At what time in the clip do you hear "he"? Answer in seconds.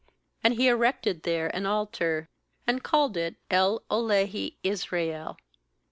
0.55-0.67